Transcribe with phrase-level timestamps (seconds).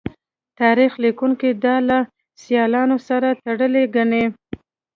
[0.59, 1.97] تاریخ لیکوونکي دا له
[2.43, 4.25] سیالانو سره تړلې ګڼي